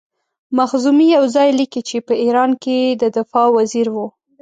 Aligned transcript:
مخزومي 0.57 1.05
یو 1.15 1.23
ځای 1.35 1.49
لیکي 1.59 1.81
چې 1.89 1.97
په 2.07 2.13
ایران 2.23 2.51
کې 2.63 2.77
د 3.01 3.03
دفاع 3.17 3.47
وزیر 3.57 3.87
وو. 3.91 4.07